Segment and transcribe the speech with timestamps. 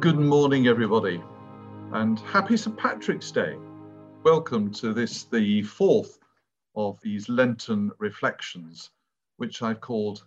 [0.00, 1.20] Good morning, everybody,
[1.92, 2.76] and happy St.
[2.76, 3.56] Patrick's Day.
[4.22, 6.20] Welcome to this, the fourth
[6.76, 8.90] of these Lenten reflections,
[9.38, 10.22] which I've called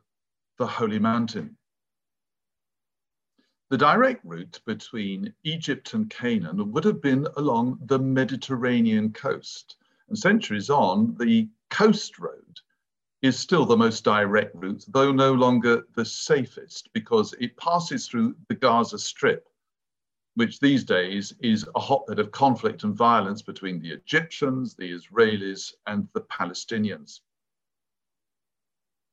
[0.57, 1.55] the Holy Mountain.
[3.69, 9.77] The direct route between Egypt and Canaan would have been along the Mediterranean coast.
[10.09, 12.59] And centuries on, the coast road
[13.21, 18.35] is still the most direct route, though no longer the safest, because it passes through
[18.49, 19.47] the Gaza Strip,
[20.35, 25.73] which these days is a hotbed of conflict and violence between the Egyptians, the Israelis,
[25.87, 27.19] and the Palestinians.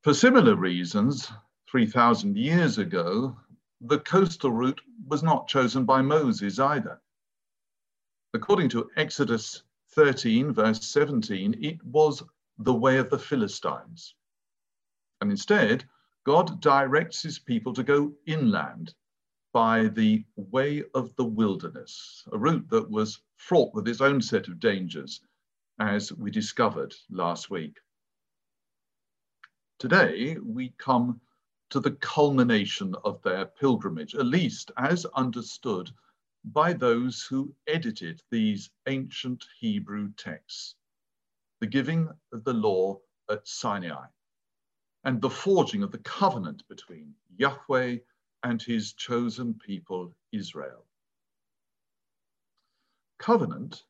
[0.03, 1.31] For similar reasons,
[1.71, 3.37] 3,000 years ago,
[3.81, 7.01] the coastal route was not chosen by Moses either.
[8.33, 12.23] According to Exodus 13, verse 17, it was
[12.59, 14.15] the way of the Philistines.
[15.21, 15.85] And instead,
[16.25, 18.95] God directs his people to go inland
[19.59, 24.46] by the way of the wilderness, a route that was fraught with its own set
[24.46, 25.20] of dangers,
[25.80, 27.76] as we discovered last week.
[29.80, 31.20] Today, we come
[31.70, 35.90] to the culmination of their pilgrimage, at least as understood
[36.45, 40.76] by those who edited these ancient Hebrew texts,
[41.59, 44.06] the giving of the law at Sinai,
[45.02, 47.96] and the forging of the covenant between Yahweh
[48.49, 50.87] and his chosen people, Israel.
[53.18, 53.85] Covenant,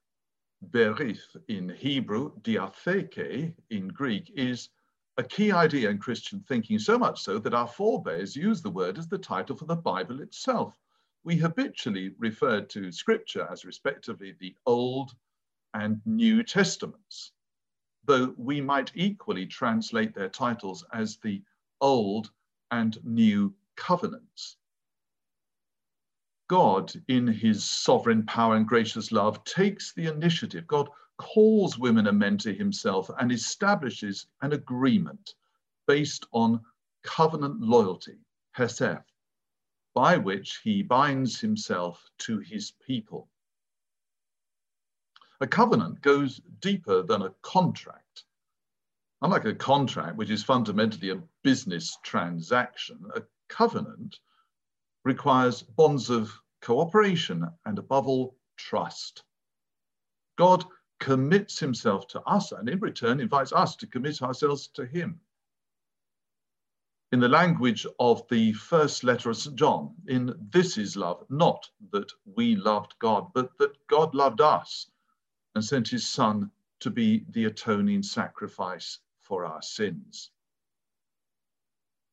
[0.72, 4.70] berith in Hebrew, diatheke in Greek, is
[5.16, 8.98] a key idea in Christian thinking, so much so that our forebears used the word
[8.98, 10.76] as the title for the Bible itself.
[11.22, 15.12] We habitually referred to scripture as respectively the Old
[15.74, 17.30] and New Testaments,
[18.06, 21.44] though we might equally translate their titles as the
[21.80, 22.32] Old
[22.72, 24.56] and New Covenants.
[26.48, 30.66] God, in his sovereign power and gracious love, takes the initiative.
[30.66, 35.34] God calls women and men to himself and establishes an agreement
[35.86, 36.64] based on
[37.02, 38.18] covenant loyalty,
[38.50, 39.04] hesed,
[39.94, 43.28] by which he binds himself to his people.
[45.40, 48.24] A covenant goes deeper than a contract.
[49.22, 54.18] Unlike a contract, which is fundamentally a business transaction, a covenant
[55.04, 59.24] requires bonds of cooperation and above all, trust.
[60.36, 60.64] God
[61.00, 65.20] commits himself to us and in return invites us to commit ourselves to him.
[67.10, 69.56] In the language of the first letter of St.
[69.56, 74.90] John, in this is love, not that we loved God, but that God loved us
[75.54, 76.50] and sent his son
[76.80, 80.30] to be the atoning sacrifice for our sins.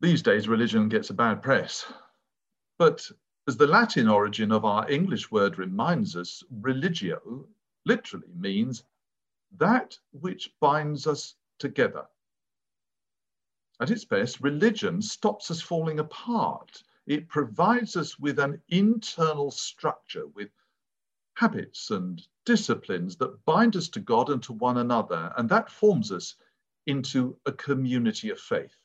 [0.01, 1.91] These days, religion gets a bad press.
[2.78, 3.09] But
[3.47, 7.47] as the Latin origin of our English word reminds us, religio
[7.85, 8.83] literally means
[9.57, 12.06] that which binds us together.
[13.79, 16.83] At its best, religion stops us falling apart.
[17.07, 20.50] It provides us with an internal structure, with
[21.35, 26.12] habits and disciplines that bind us to God and to one another, and that forms
[26.12, 26.35] us
[26.85, 28.75] into a community of faith.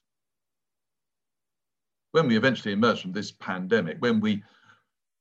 [2.12, 4.42] When we eventually emerge from this pandemic, when we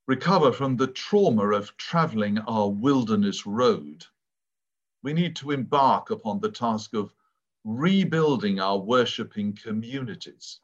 [0.07, 4.05] recover from the trauma of traveling our wilderness road,
[5.03, 7.13] we need to embark upon the task of
[7.63, 10.59] rebuilding our worshipping communities.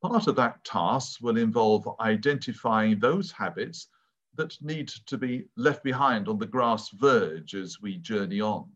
[0.00, 3.88] Part of that task will involve identifying those habits
[4.34, 8.70] that need to be left behind on the grass verge as we journey on.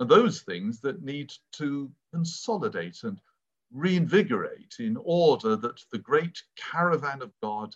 [0.00, 3.20] And those things that need to consolidate and
[3.72, 7.74] reinvigorate in order that the great caravan of God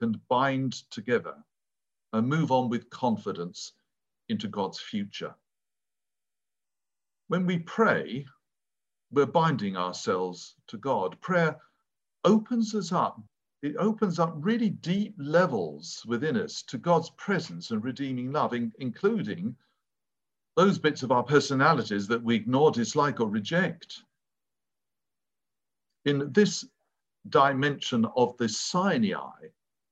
[0.00, 1.34] can bind together
[2.12, 3.72] and move on with confidence
[4.28, 5.34] into God's future.
[7.28, 8.26] When we pray,
[9.10, 11.20] we're binding ourselves to God.
[11.20, 11.56] Prayer
[12.24, 13.20] opens us up.
[13.62, 18.72] It opens up really deep levels within us to God's presence and redeeming love, in,
[18.80, 19.54] including
[20.56, 24.02] those bits of our personalities that we ignore, dislike, or reject.
[26.04, 26.64] In this
[27.28, 29.50] dimension of the Sinai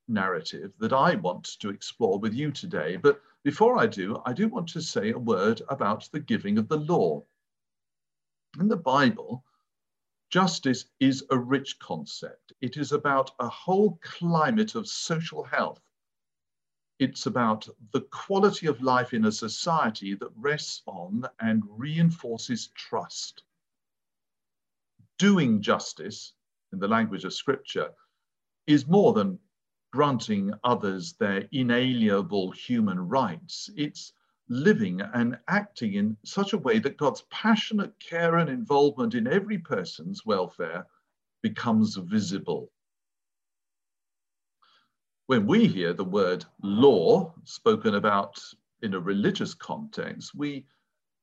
[0.09, 4.49] narrative that I want to explore with you today, but before I do, I do
[4.49, 7.23] want to say a word about the giving of the law.
[8.59, 9.45] In the Bible,
[10.29, 12.51] justice is a rich concept.
[12.59, 15.81] It is about a whole climate of social health.
[16.99, 23.43] It's about the quality of life in a society that rests on and reinforces trust.
[25.21, 26.33] Doing justice,
[26.73, 27.91] in the language of scripture,
[28.65, 29.37] is more than
[29.93, 33.69] granting others their inalienable human rights.
[33.77, 34.13] It's
[34.49, 39.59] living and acting in such a way that God's passionate care and involvement in every
[39.59, 40.87] person's welfare
[41.43, 42.71] becomes visible.
[45.27, 48.41] When we hear the word law spoken about
[48.81, 50.65] in a religious context, we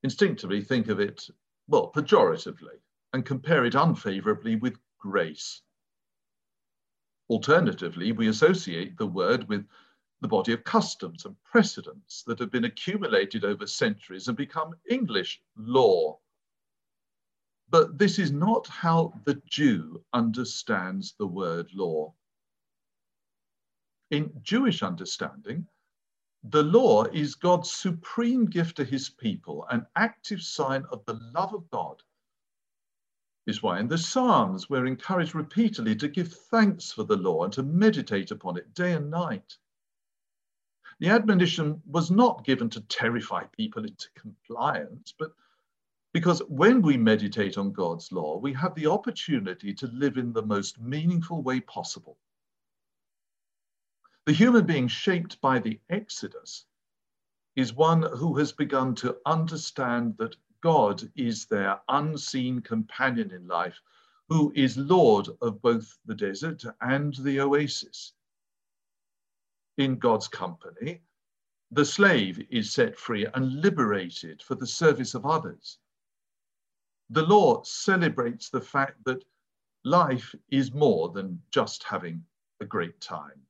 [0.05, 1.29] instinctively think of it,
[1.67, 2.79] well, pejoratively
[3.13, 5.63] and compare it unfavorably with grace.
[7.31, 9.67] Alternatively, we associate the word with
[10.21, 15.41] the body of customs and precedents that have been accumulated over centuries and become English
[15.57, 16.19] law.
[17.71, 22.15] But this is not how the Jew understands the word law.
[24.11, 25.67] In Jewish understanding,
[26.45, 31.53] the law is God's supreme gift to his people, an active sign of the love
[31.53, 32.03] of God
[33.49, 37.53] is why in the Psalms we're encouraged repeatedly to give thanks for the law and
[37.55, 39.57] to meditate upon it day and night.
[41.01, 45.33] The admonition was not given to terrify people into compliance, but
[46.13, 50.43] because when we meditate on God's law, we have the opportunity to live in the
[50.43, 52.19] most meaningful way possible.
[54.27, 56.67] The human being shaped by the Exodus
[57.57, 63.81] is one who has begun to understand that God is their unseen companion in life,
[64.29, 68.13] who is Lord of both the desert and the oasis.
[69.77, 71.03] In God's company,
[71.71, 75.79] the slave is set free and liberated for the service of others.
[77.11, 79.25] The law celebrates the fact that
[79.85, 82.25] life is more than just having
[82.61, 83.41] a great time.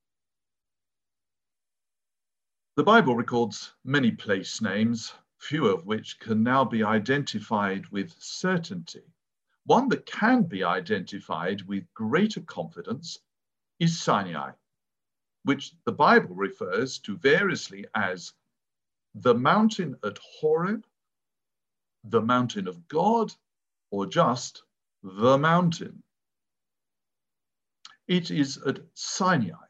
[2.76, 9.04] The Bible records many place names few of which can now be identified with certainty.
[9.64, 13.18] One that can be identified with greater confidence
[13.78, 14.52] is Sinai,
[15.44, 18.32] which the Bible refers to variously as
[19.14, 20.86] the mountain at Horeb,
[22.04, 23.32] the mountain of God,
[23.90, 24.62] or just
[25.02, 26.02] the mountain.
[28.06, 29.66] It is at Sinai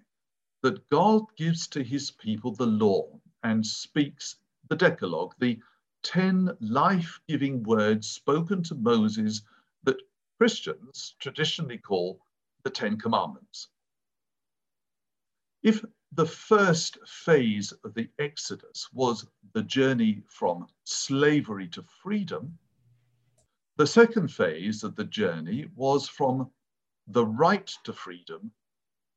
[0.63, 4.37] that God gives to his people the law and speaks
[4.69, 5.59] the Decalogue, the
[6.03, 9.43] 10 life giving words spoken to Moses
[9.85, 10.01] that
[10.39, 12.21] Christians traditionally call
[12.63, 13.69] the Ten Commandments.
[15.63, 22.59] If the first phase of the Exodus was the journey from slavery to freedom,
[23.77, 26.51] the second phase of the journey was from
[27.09, 28.51] the right to freedom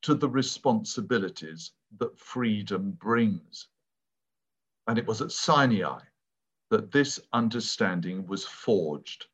[0.01, 3.67] to the responsibilities that freedom brings.
[4.87, 5.99] And it was at Sinai
[6.69, 9.25] that this understanding was forged.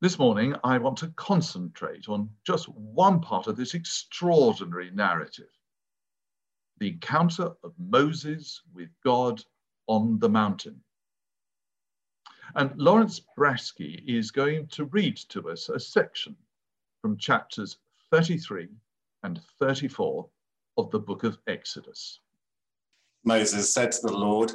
[0.00, 5.50] This morning, I want to concentrate on just one part of this extraordinary narrative
[6.78, 9.42] the encounter of Moses with God
[9.88, 10.80] on the mountain.
[12.54, 16.36] And Lawrence Brasky is going to read to us a section
[17.02, 17.78] from chapters
[18.10, 18.68] 33
[19.24, 20.28] and 34
[20.76, 22.20] of the book of Exodus.
[23.28, 24.52] Moses said to the Lord,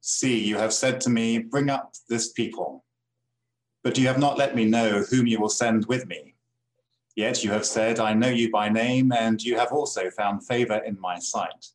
[0.00, 2.82] See, you have said to me, Bring up this people.
[3.82, 6.34] But you have not let me know whom you will send with me.
[7.16, 10.80] Yet you have said, I know you by name, and you have also found favor
[10.86, 11.66] in my sight.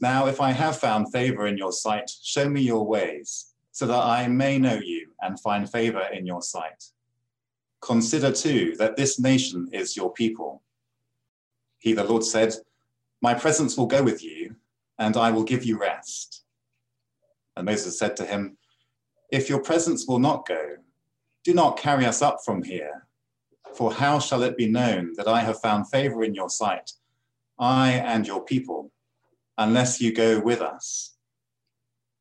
[0.00, 4.04] Now, if I have found favor in your sight, show me your ways, so that
[4.18, 6.84] I may know you and find favor in your sight.
[7.80, 10.62] Consider too that this nation is your people.
[11.78, 12.52] He, the Lord, said,
[13.22, 14.57] My presence will go with you
[14.98, 16.44] and I will give you rest.
[17.56, 18.56] And Moses said to him,
[19.30, 20.76] If your presence will not go,
[21.44, 23.06] do not carry us up from here.
[23.74, 26.92] For how shall it be known that I have found favor in your sight,
[27.58, 28.90] I and your people,
[29.56, 31.16] unless you go with us?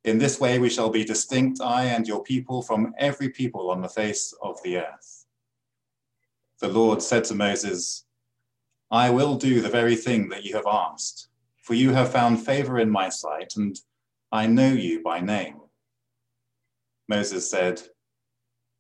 [0.04, 3.82] In this way we shall be distinct, I and your people, from every people on
[3.82, 5.26] the face of the earth.
[6.60, 8.06] The Lord said to Moses,
[8.90, 11.28] I will do the very thing that you have asked
[11.68, 13.78] for you have found favor in my sight, and
[14.32, 15.58] I know you by name.
[17.10, 17.82] Moses said,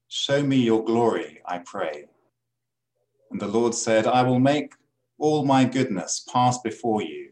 [0.08, 2.06] Show me your glory, I pray.
[3.29, 4.72] And the Lord said, I will make
[5.17, 7.32] all my goodness pass before you,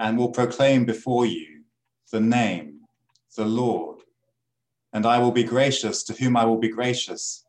[0.00, 1.62] and will proclaim before you
[2.10, 2.80] the name,
[3.36, 4.00] the Lord.
[4.92, 7.44] And I will be gracious to whom I will be gracious,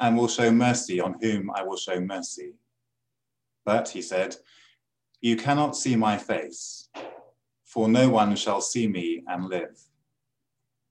[0.00, 2.54] and will show mercy on whom I will show mercy.
[3.64, 4.34] But, he said,
[5.26, 6.88] you cannot see my face,
[7.64, 9.76] for no one shall see me and live.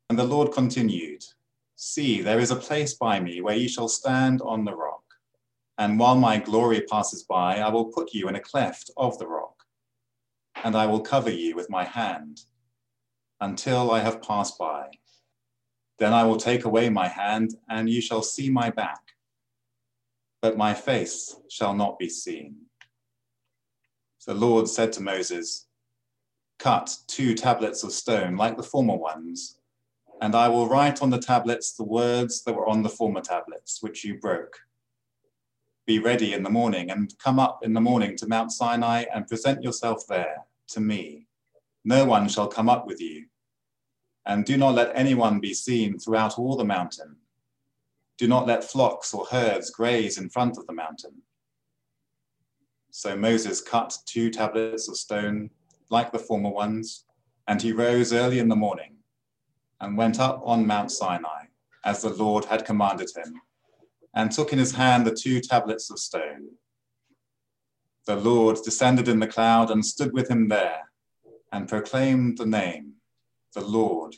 [0.09, 1.23] And the Lord continued,
[1.77, 5.05] See, there is a place by me where you shall stand on the rock.
[5.77, 9.27] And while my glory passes by, I will put you in a cleft of the
[9.27, 9.55] rock,
[10.65, 12.41] and I will cover you with my hand
[13.39, 14.89] until I have passed by.
[15.97, 19.13] Then I will take away my hand, and you shall see my back,
[20.41, 22.64] but my face shall not be seen.
[24.25, 25.67] The Lord said to Moses,
[26.57, 29.59] Cut two tablets of stone like the former ones,
[30.19, 33.83] and I will write on the tablets the words that were on the former tablets,
[33.83, 34.61] which you broke.
[35.85, 39.27] Be ready in the morning and come up in the morning to Mount Sinai and
[39.27, 41.27] present yourself there to me.
[41.83, 43.27] No one shall come up with you.
[44.25, 47.17] And do not let anyone be seen throughout all the mountain.
[48.17, 51.21] Do not let flocks or herds graze in front of the mountain.
[52.97, 55.49] So Moses cut two tablets of stone
[55.89, 57.03] like the former ones,
[57.45, 58.95] and he rose early in the morning
[59.81, 61.47] and went up on Mount Sinai
[61.83, 63.41] as the Lord had commanded him
[64.13, 66.51] and took in his hand the two tablets of stone.
[68.05, 70.89] The Lord descended in the cloud and stood with him there
[71.51, 72.93] and proclaimed the name,
[73.53, 74.15] the Lord.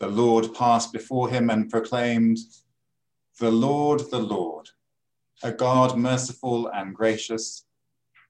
[0.00, 2.38] The Lord passed before him and proclaimed,
[3.38, 4.70] The Lord, the Lord,
[5.42, 7.64] a God merciful and gracious,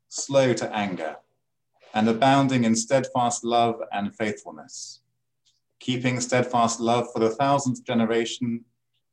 [0.09, 1.17] slow to anger,
[1.95, 5.00] and abounding in steadfast love and faithfulness,
[5.81, 8.65] keeping steadfast love for the thousandth generation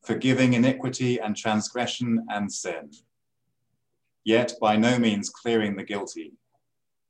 [0.04, 2.90] forgiving iniquity and transgression and sin,
[4.24, 6.34] yet by no means clearing the guilty,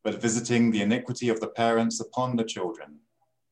[0.02, 3.00] but visiting the iniquity of the parents upon the children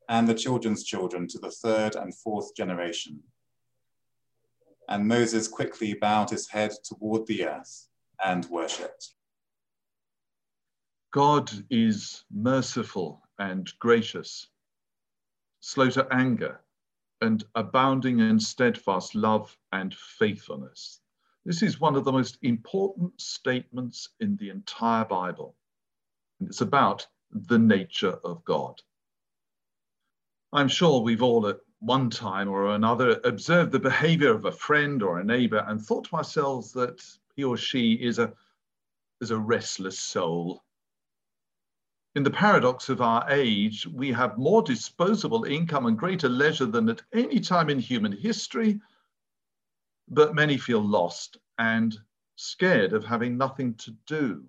[0.08, 3.20] and the children's children to the third and fourth generation.
[4.88, 7.88] And Moses quickly bowed his head toward the earth
[8.24, 9.14] and worshipped.
[11.12, 14.48] God is merciful and gracious,
[15.60, 16.60] slow to anger,
[17.20, 21.00] and abounding in steadfast love and faithfulness.
[21.44, 25.56] This is one of the most important statements in the entire Bible.
[26.40, 28.80] And It's about the nature of God.
[30.52, 35.02] I'm sure we've all at one time or another observed the behavior of a friend
[35.02, 37.04] or a neighbor and thought to ourselves that
[37.36, 38.32] he or she is a,
[39.20, 40.64] is a restless soul
[42.14, 46.88] in the paradox of our age, we have more disposable income and greater leisure than
[46.88, 48.80] at any time in human history,
[50.08, 51.98] but many feel lost and
[52.36, 54.44] scared of having nothing to do.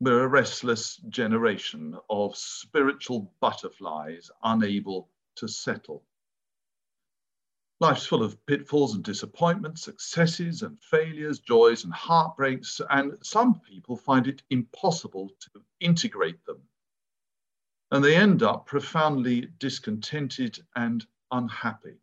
[0.00, 6.04] We're a restless generation of spiritual butterflies unable to settle.
[7.78, 13.96] Life's full of pitfalls and disappointments, successes and failures, joys and heartbreaks, and some people
[13.96, 16.62] find it impossible to integrate them.
[17.90, 22.00] And they end up profoundly discontented and unhappy.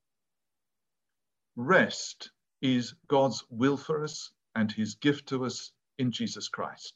[1.55, 6.93] Rest is God's will for us and his gift to us in Jesus Christ.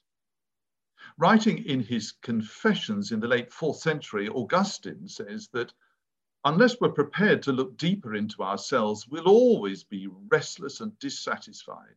[1.18, 5.74] Writing in his Confessions in the late fourth century, Augustine says that
[6.46, 11.96] unless we're prepared to look deeper into ourselves, we'll always be restless and dissatisfied.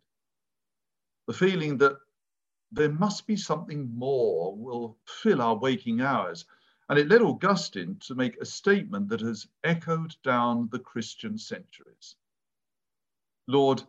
[1.27, 1.97] The feeling that
[2.73, 6.45] there must be something more will fill our waking hours.
[6.89, 12.17] And it led Augustine to make a statement that has echoed down the Christian centuries.
[13.47, 13.83] Lord,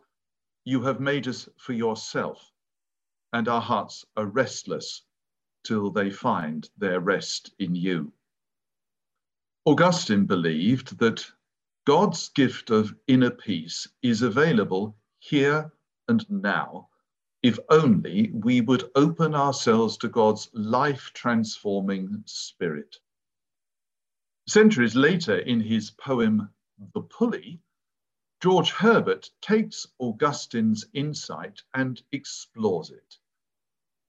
[0.64, 2.52] you have made us for yourself,
[3.32, 5.02] and our hearts are restless
[5.64, 8.12] till they find their rest in you.
[9.64, 11.24] Augustine believed that
[11.84, 15.72] God's gift of inner peace is available here
[16.08, 16.88] and now
[17.42, 22.96] if only we would open ourselves to God's life transforming spirit.
[24.46, 26.48] Centuries later, in his poem
[26.94, 27.60] The Pulley,
[28.40, 33.18] George Herbert takes Augustine's insight and explores it.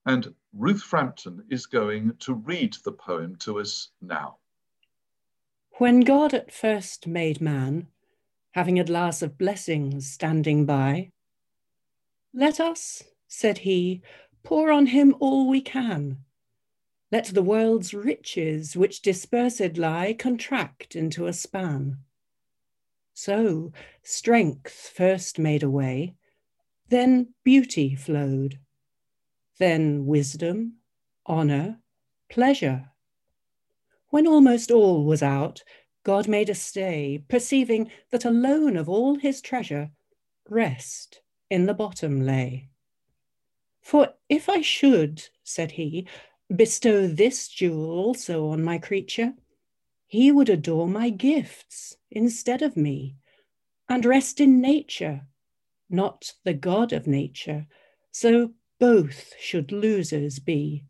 [0.05, 4.37] And Ruth Frampton is going to read the poem to us now.
[5.77, 7.87] When God at first made man,
[8.51, 11.09] having a glass of blessings standing by,
[12.31, 14.03] let us, said he,
[14.43, 16.19] pour on him all we can.
[17.11, 21.97] Let the world's riches, which dispersed lie, contract into a span.
[23.15, 26.13] So strength first made a way,
[26.89, 28.59] then beauty flowed,
[29.57, 30.75] then wisdom,
[31.25, 31.79] honor,
[32.29, 32.92] pleasure
[34.13, 35.63] when almost all was out,
[36.03, 39.89] God made a stay, perceiving that alone of all his treasure,
[40.47, 42.69] rest in the bottom lay.
[43.81, 46.07] For if I should, said he,
[46.55, 49.33] bestow this jewel also on my creature,
[50.05, 53.15] he would adore my gifts instead of me,
[53.89, 55.21] and rest in nature,
[55.89, 57.65] not the God of nature,
[58.11, 60.83] so both should losers be.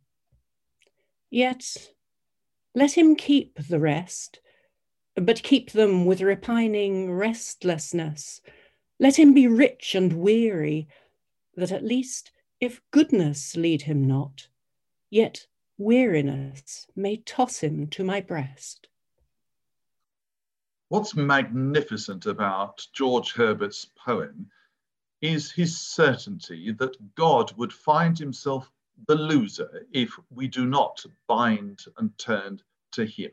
[1.30, 1.94] Yet
[2.75, 4.39] let him keep the rest,
[5.15, 8.42] but keep them with repining restlessness.
[9.00, 10.88] Let him be rich and weary,
[11.56, 14.48] that at least, if goodness lead him not,
[15.10, 15.46] yet
[15.77, 18.88] weariness may toss him to my breast.
[20.89, 24.50] What's magnificent about George Herbert's poem
[25.22, 28.72] is his certainty that God would find himself
[29.07, 33.31] the loser if we do not bind and turn to him.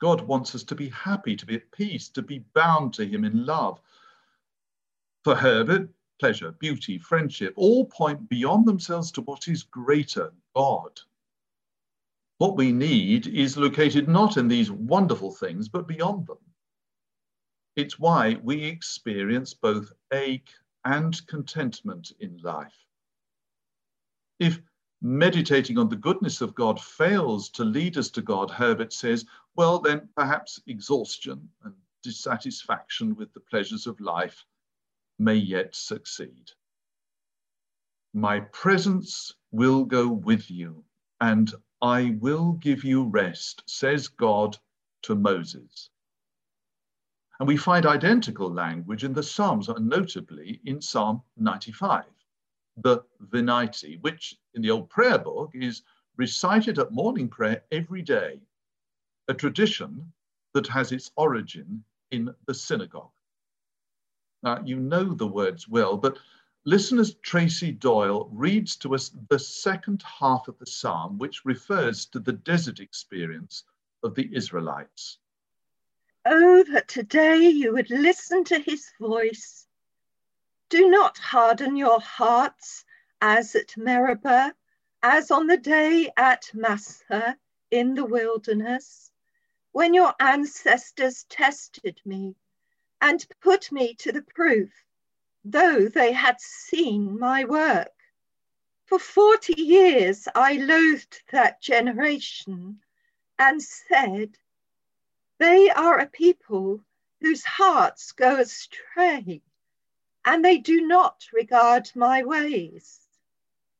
[0.00, 3.24] God wants us to be happy, to be at peace, to be bound to him
[3.24, 3.80] in love.
[5.24, 5.88] For Herbert,
[6.20, 11.00] pleasure, beauty, friendship all point beyond themselves to what is greater, God.
[12.38, 16.38] What we need is located not in these wonderful things, but beyond them.
[17.76, 20.50] It's why we experience both ache
[20.84, 22.83] and contentment in life.
[24.38, 24.60] If
[25.00, 29.78] meditating on the goodness of God fails to lead us to God, Herbert says, well,
[29.78, 34.44] then perhaps exhaustion and dissatisfaction with the pleasures of life
[35.18, 36.50] may yet succeed.
[38.12, 40.84] My presence will go with you,
[41.20, 44.56] and I will give you rest, says God
[45.02, 45.90] to Moses.
[47.38, 52.04] And we find identical language in the Psalms, notably in Psalm 95,
[52.76, 55.82] the Venite, which in the old prayer book is
[56.16, 58.40] recited at morning prayer every day,
[59.28, 60.12] a tradition
[60.52, 63.10] that has its origin in the synagogue.
[64.42, 66.18] Now, you know the words well, but
[66.64, 72.06] listen as Tracy Doyle reads to us the second half of the psalm, which refers
[72.06, 73.64] to the desert experience
[74.02, 75.18] of the Israelites.
[76.26, 79.63] Oh, that today you would listen to his voice.
[80.74, 82.84] Do not harden your hearts
[83.20, 84.56] as at Meribah,
[85.04, 87.38] as on the day at Massah
[87.70, 89.12] in the wilderness,
[89.70, 92.34] when your ancestors tested me
[93.00, 94.72] and put me to the proof,
[95.44, 97.94] though they had seen my work.
[98.86, 102.82] For 40 years I loathed that generation
[103.38, 104.36] and said,
[105.38, 106.84] they are a people
[107.20, 109.40] whose hearts go astray,
[110.24, 113.00] and they do not regard my ways.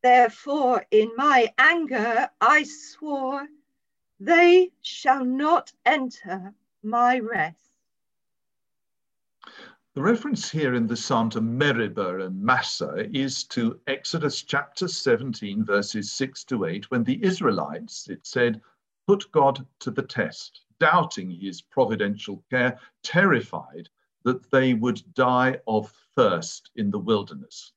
[0.03, 3.47] Therefore, in my anger, I swore,
[4.21, 6.53] they shall not enter
[6.83, 7.71] my rest.
[9.95, 15.65] The reference here in the Psalm to Meribah and Massah is to Exodus chapter 17,
[15.65, 18.61] verses 6 to 8, when the Israelites, it said,
[19.07, 23.89] put God to the test doubting his providential care, terrified
[24.25, 27.73] that they would die of thirst in the wilderness.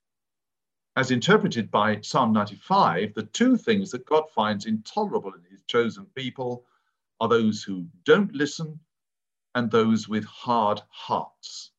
[0.96, 6.06] As interpreted by Psalm 95, the two things that God finds intolerable in his chosen
[6.16, 6.66] people
[7.20, 8.80] are those who don't listen
[9.54, 11.72] and those with hard hearts.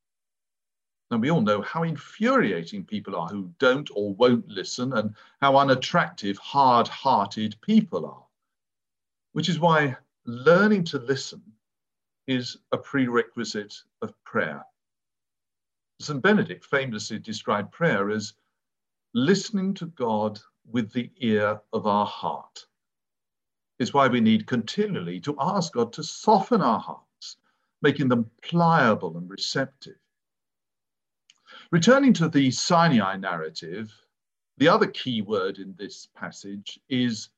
[1.11, 5.57] And we all know how infuriating people are who don't or won't listen and how
[5.57, 8.27] unattractive hard hearted people are.
[9.33, 11.43] Which is why learning to listen
[12.29, 14.65] is a prerequisite of prayer.
[16.01, 16.23] St.
[16.23, 18.35] Benedict famously described prayer as
[19.15, 20.39] listening to God
[20.71, 22.67] with the ear of our heart.
[23.79, 27.39] It's why we need continually to ask God to soften our hearts,
[27.81, 29.97] making them pliable and receptive.
[31.73, 33.93] Returning to the Sinai narrative,
[34.59, 37.31] the other key word in this passage is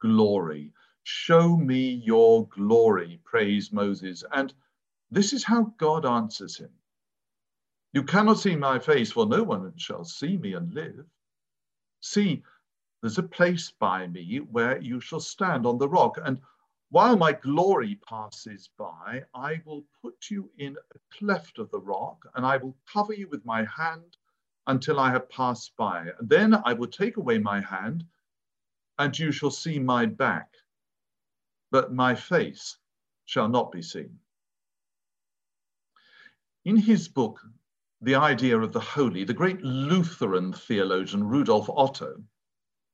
[0.00, 0.72] glory.
[1.04, 4.24] Show me your glory, prays Moses.
[4.32, 4.54] And
[5.10, 6.70] this is how God answers him.
[7.92, 11.04] You cannot see my face, for no one shall see me and live.
[12.00, 12.42] See,
[13.00, 16.40] there's a place by me where you shall stand on the rock, and
[16.90, 22.24] while my glory passes by, I will put you in a cleft of the rock,
[22.34, 24.16] and I will cover you with my hand
[24.66, 26.10] until I have passed by.
[26.18, 28.04] And then I will take away my hand,
[28.98, 30.48] and you shall see my back,
[31.72, 32.76] but my face
[33.24, 34.20] shall not be seen.
[36.66, 37.40] In his book,
[38.02, 42.22] The Idea of the Holy, the great Lutheran theologian Rudolf Otto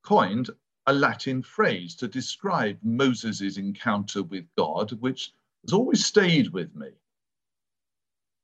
[0.02, 0.48] coined
[0.86, 6.92] a Latin phrase to describe Moses' encounter with God, which has always stayed with me.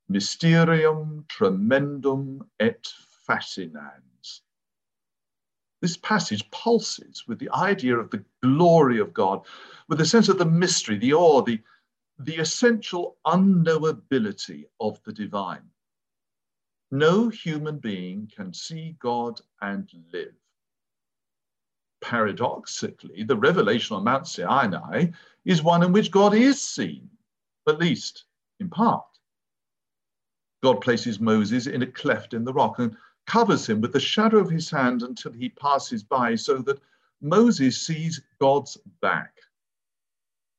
[0.08, 2.92] Mysterium tremendum et
[3.26, 4.42] fascinans.
[5.84, 9.42] This passage pulses with the idea of the glory of God,
[9.86, 11.60] with a sense of the mystery, the awe, the,
[12.18, 15.68] the essential unknowability of the divine.
[16.90, 20.34] no human being can see God and live.
[22.00, 25.08] Paradoxically, the revelation on Mount Sinai
[25.44, 27.10] is one in which God is seen,
[27.68, 28.24] at least
[28.60, 29.04] in part.
[30.62, 34.38] God places Moses in a cleft in the rock and covers him with the shadow
[34.38, 36.80] of his hand until he passes by, so that
[37.20, 39.34] Moses sees God's back.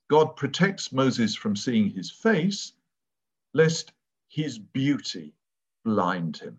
[0.10, 2.74] God protects Moses from seeing his face,
[3.54, 3.94] lest
[4.28, 5.34] his beauty
[5.84, 6.58] blind him.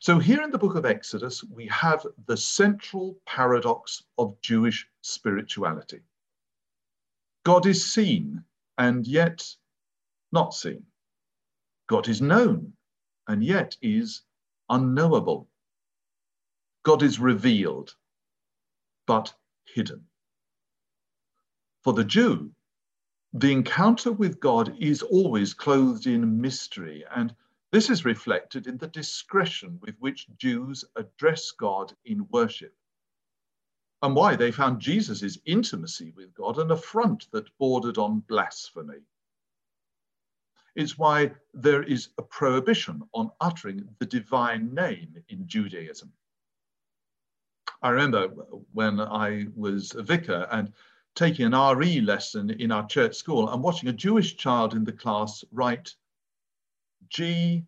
[0.00, 6.00] So, here in the book of Exodus, we have the central paradox of Jewish spirituality
[7.44, 8.42] God is seen
[8.78, 9.44] and yet
[10.32, 10.84] not seen.
[11.86, 12.72] God is known
[13.28, 14.22] and yet is
[14.68, 15.48] unknowable.
[16.82, 17.94] God is revealed
[19.06, 19.34] but
[19.66, 20.06] hidden.
[21.82, 22.52] For the Jew,
[23.32, 27.34] the encounter with God is always clothed in mystery, and
[27.72, 32.74] this is reflected in the discretion with which Jews address God in worship,
[34.02, 39.02] and why they found Jesus' intimacy with God an affront that bordered on blasphemy.
[40.76, 46.12] It's why there is a prohibition on uttering the divine name in Judaism.
[47.82, 48.28] I remember
[48.72, 50.72] when I was a vicar and
[51.14, 54.92] taking an RE lesson in our church school and watching a Jewish child in the
[54.92, 55.94] class write
[57.08, 57.64] G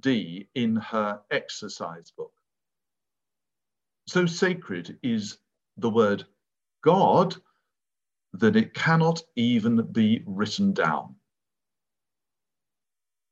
[0.00, 2.32] D in her exercise book.
[4.08, 5.38] So sacred is
[5.76, 6.26] the word
[6.82, 7.36] God
[8.34, 11.15] that it cannot even be written down.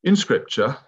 [0.05, 0.79] In scripture,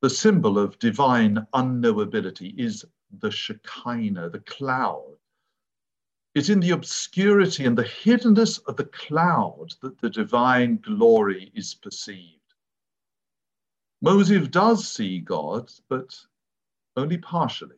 [0.00, 2.84] the symbol of divine unknowability is
[3.20, 5.12] the Shekinah, the cloud
[6.34, 11.74] it's in the obscurity and the hiddenness of the cloud that the divine glory is
[11.74, 12.38] perceived.
[14.00, 16.18] Moses does see God, but
[16.96, 17.76] only partially.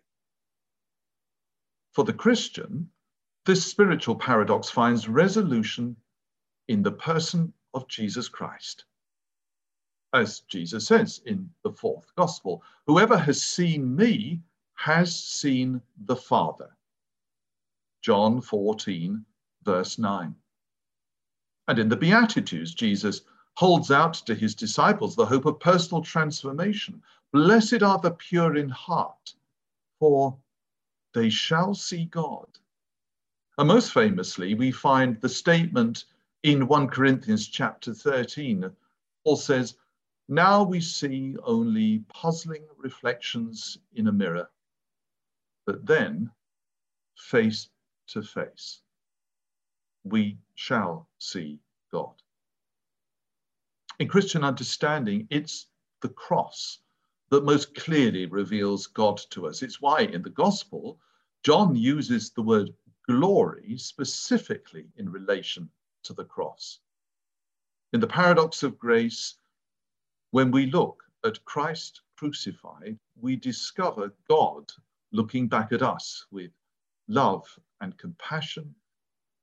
[1.92, 2.90] For the Christian,
[3.44, 5.96] this spiritual paradox finds resolution
[6.68, 8.84] in the person of Jesus Christ.
[10.14, 14.40] As Jesus says in the fourth gospel, whoever has seen me
[14.74, 16.70] has seen the Father.
[18.00, 19.24] John 14,
[19.64, 20.32] verse 9.
[21.66, 23.22] And in the Beatitudes, Jesus
[23.54, 27.02] holds out to his disciples the hope of personal transformation.
[27.32, 29.34] Blessed are the pure in heart,
[29.98, 30.38] for
[31.12, 32.46] they shall see God.
[33.58, 36.04] And most famously, we find the statement
[36.44, 38.70] in 1 Corinthians chapter 13.
[39.24, 39.76] Paul says,
[40.28, 44.50] Now we see only puzzling reflections in a mirror,
[45.66, 46.30] but then
[47.16, 47.68] face
[48.08, 48.80] to face.
[50.02, 51.60] We shall see
[51.92, 52.14] God.
[53.98, 55.66] In Christian understanding, it's
[56.00, 56.80] the cross
[57.28, 59.62] that most clearly reveals God to us.
[59.62, 60.98] It's why in the gospel,
[61.42, 62.74] John uses the word
[63.06, 65.70] glory specifically in relation
[66.04, 66.80] to the cross.
[67.92, 69.36] In the paradox of grace,
[70.34, 74.68] when we look at Christ crucified, we discover God
[75.12, 76.50] looking back at us with
[77.06, 77.46] love
[77.80, 78.74] and compassion,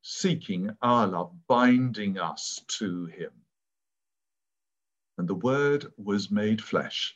[0.02, 3.32] seeking our love, binding us to him.
[5.18, 7.16] And the word was made flesh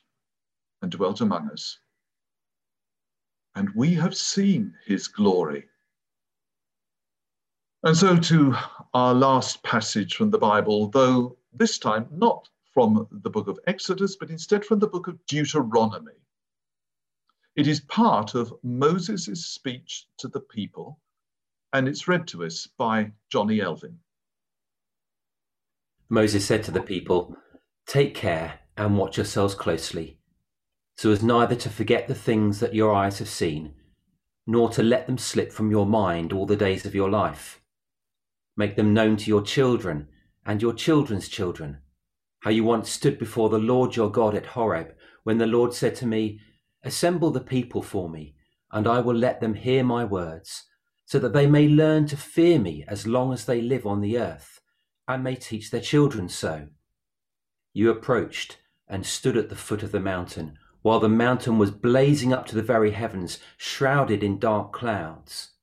[0.82, 1.78] and dwelt among us.
[3.56, 5.66] And we have seen his glory.
[7.84, 8.56] And so to
[8.94, 14.16] our last passage from the Bible, though this time not from the book of Exodus,
[14.16, 16.20] but instead from the book of Deuteronomy.
[17.56, 21.00] It is part of Moses' speech to the people
[21.76, 24.00] and it's read to us by Johnny Elvin.
[26.08, 27.36] Moses said to the people,
[27.86, 30.18] Take care and watch yourselves closely,
[30.96, 33.74] so as neither to forget the things that your eyes have seen,
[34.48, 37.60] nor to let them slip from your mind all the days of your life.
[38.56, 40.08] Make them known to your children
[40.46, 41.80] and your children's children,
[42.46, 45.96] how you once stood before the Lord your God at Horeb, when the Lord said
[45.96, 46.40] to me,
[46.84, 48.36] Assemble the people for me,
[48.72, 50.66] and I will let them hear my words
[51.08, 54.20] so that they may learn to fear me as long as they live on the
[54.20, 54.62] earth,
[55.08, 56.68] and may teach their children so.
[57.74, 62.32] You approached and stood at the foot of the mountain, while the mountain was blazing
[62.32, 65.54] up to the very heavens, shrouded in dark clouds.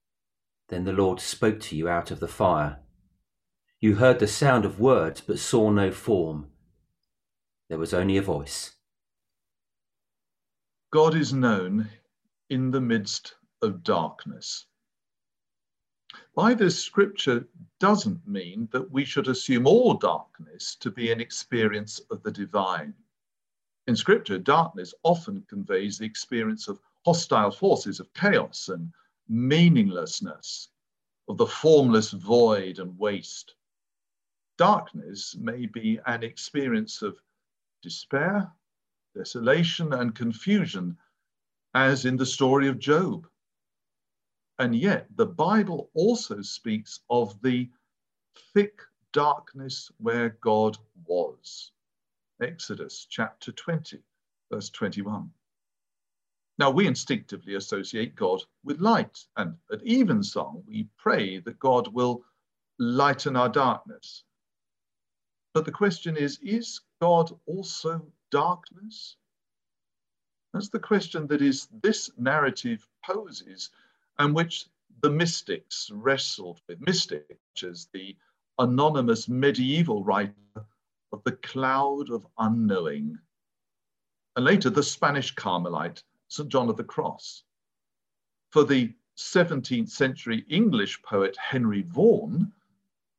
[0.68, 2.80] Then the Lord spoke to you out of the fire.
[3.78, 6.48] You heard the sound of words, but saw no form.
[7.72, 8.72] There was only a voice.
[10.90, 11.88] God is known
[12.50, 14.66] in the midst of darkness
[16.36, 17.48] by this scripture
[17.80, 22.92] doesn't mean that we should assume all darkness to be an experience of the divine.
[23.86, 28.92] In scripture, darkness often conveys the experience of hostile forces, of chaos and
[29.30, 30.68] meaninglessness,
[31.26, 33.54] of the formless void and waste.
[34.58, 37.18] Darkness may be an experience of
[37.82, 38.50] despair,
[39.14, 40.96] desolation, and confusion,
[41.74, 43.26] as in the story of Job.
[44.58, 47.68] And yet, the Bible also speaks of the
[48.54, 48.80] thick
[49.12, 51.72] darkness where God was.
[52.40, 53.98] Exodus chapter 20,
[54.50, 55.30] verse 21.
[56.58, 62.24] Now, we instinctively associate God with light, and at evensong, we pray that God will
[62.78, 64.24] lighten our darkness.
[65.54, 69.16] But the question is is God also darkness?
[70.54, 73.70] That's the question that is this narrative poses
[74.20, 74.68] and which
[75.00, 76.80] the mystics wrestled with.
[76.80, 78.14] Mystics as the
[78.60, 80.32] anonymous medieval writer
[81.12, 83.18] of the cloud of unknowing.
[84.36, 86.48] And later, the Spanish Carmelite, St.
[86.48, 87.42] John of the Cross.
[88.50, 92.52] For the 17th century English poet Henry Vaughan,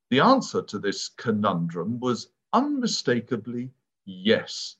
[0.09, 3.71] the answer to this conundrum was unmistakably
[4.05, 4.77] yes.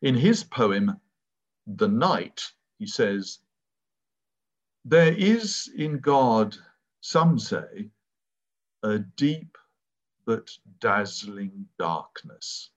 [0.00, 1.00] In his poem,
[1.66, 3.40] The Night, he says,
[4.84, 6.56] There is in God,
[7.00, 7.90] some say,
[8.82, 9.58] a deep
[10.24, 12.70] but dazzling darkness.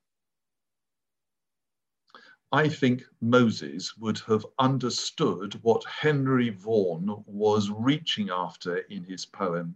[2.52, 9.76] I think Moses would have understood what Henry Vaughan was reaching after in his poem.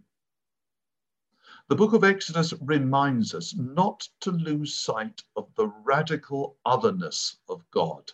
[1.68, 7.62] The book of Exodus reminds us not to lose sight of the radical otherness of
[7.70, 8.12] God.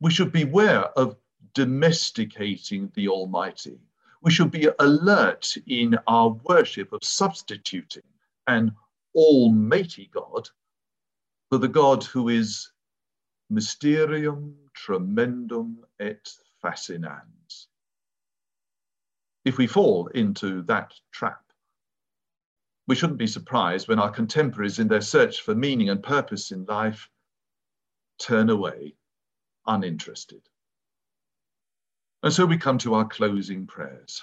[0.00, 1.16] We should beware of
[1.54, 3.80] domesticating the Almighty
[4.26, 8.02] we should be alert in our worship of substituting
[8.48, 8.74] an
[9.14, 10.48] almighty God
[11.48, 12.72] for the God who is
[13.50, 16.28] mysterium tremendum et
[16.60, 17.68] fascinans.
[19.44, 21.45] If we fall into that trap,
[22.86, 26.64] we shouldn't be surprised when our contemporaries, in their search for meaning and purpose in
[26.66, 27.08] life,
[28.18, 28.94] turn away
[29.66, 30.42] uninterested.
[32.22, 34.22] And so we come to our closing prayers.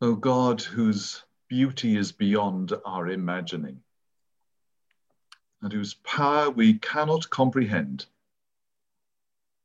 [0.00, 3.82] O God, whose beauty is beyond our imagining,
[5.62, 8.06] and whose power we cannot comprehend,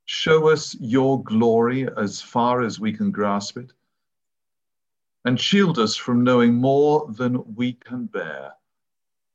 [0.06, 3.72] show us your glory as far as we can grasp it,
[5.26, 8.54] and shield us from knowing more than we can bear,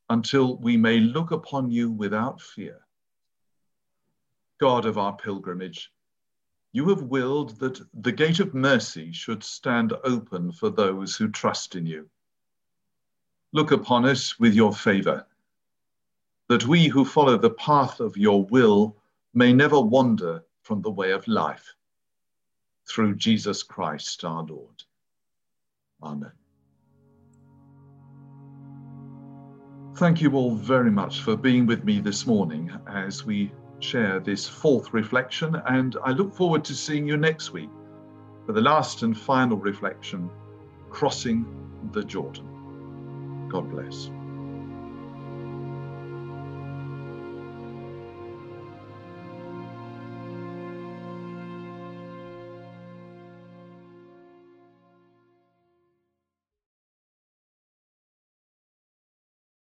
[0.08, 2.80] until we may look upon you without fear.
[4.60, 5.92] God of our pilgrimage,
[6.72, 11.74] you have willed that the gate of mercy should stand open for those who trust
[11.74, 12.08] in you.
[13.52, 15.26] Look upon us with your favor,
[16.48, 18.96] that we who follow the path of your will
[19.34, 21.74] may never wander from the way of life.
[22.88, 24.84] Through Jesus Christ our Lord.
[26.02, 26.32] Amen.
[29.96, 34.46] Thank you all very much for being with me this morning as we share this
[34.46, 37.70] fourth reflection, and I look forward to seeing you next week
[38.46, 40.30] for the last and final reflection
[40.88, 41.44] crossing
[41.92, 43.48] the Jordan.
[43.48, 44.10] God bless.